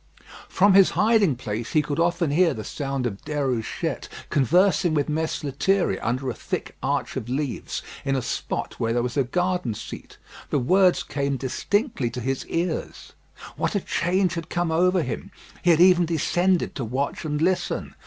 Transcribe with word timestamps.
From 0.49 0.73
his 0.73 0.89
hiding 0.97 1.35
place 1.35 1.73
he 1.73 1.83
could 1.83 1.99
often 1.99 2.31
hear 2.31 2.55
the 2.55 2.63
sound 2.63 3.05
of 3.05 3.21
Déruchette 3.23 4.07
conversing 4.31 4.95
with 4.95 5.07
Mess 5.07 5.43
Lethierry 5.43 5.99
under 5.99 6.27
a 6.27 6.33
thick 6.33 6.75
arch 6.81 7.15
of 7.15 7.29
leaves, 7.29 7.83
in 8.03 8.15
a 8.15 8.21
spot 8.23 8.79
where 8.79 8.93
there 8.93 9.03
was 9.03 9.15
a 9.15 9.23
garden 9.23 9.75
seat. 9.75 10.17
The 10.49 10.57
words 10.57 11.03
came 11.03 11.37
distinctly 11.37 12.09
to 12.09 12.19
his 12.19 12.47
ears. 12.47 13.13
What 13.57 13.75
a 13.75 13.79
change 13.79 14.33
had 14.33 14.49
come 14.49 14.71
over 14.71 15.03
him! 15.03 15.29
He 15.61 15.69
had 15.69 15.79
even 15.79 16.07
descended 16.07 16.73
to 16.73 16.83
watch 16.83 17.23
and 17.23 17.39
listen. 17.39 17.93